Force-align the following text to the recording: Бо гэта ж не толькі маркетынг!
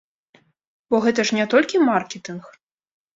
Бо 0.95 1.01
гэта 1.03 1.25
ж 1.31 1.37
не 1.39 1.45
толькі 1.51 1.83
маркетынг! 1.91 2.49